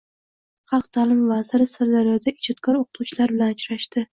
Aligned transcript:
Xalq 0.71 0.87
ta’limi 0.97 1.27
vaziri 1.33 1.67
Sirdaryoda 1.73 2.35
ijodkor 2.35 2.81
o‘qituvchilar 2.83 3.37
bilan 3.39 3.57
uchrashdi 3.59 4.05